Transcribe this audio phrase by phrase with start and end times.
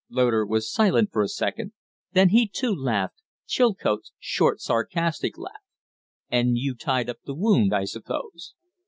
[0.09, 1.73] Loder was silent for a second,
[2.13, 5.53] then he too laughed Chilcote's short, sarcastic laugh.
[6.27, 8.55] "And you tied up the wound, I suppose?"